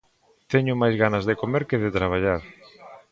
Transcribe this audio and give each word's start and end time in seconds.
Teño 0.51 0.73
máis 0.81 0.95
ganas 1.03 1.23
de 1.29 1.37
comer 1.41 1.63
que 1.69 1.81
de 1.83 1.93
traballar. 1.97 2.41